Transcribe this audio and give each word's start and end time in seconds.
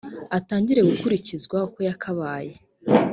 atangire 0.37 0.81
gukurikizwa 0.89 1.57
uko 1.67 1.79
yakabaye 1.87 2.53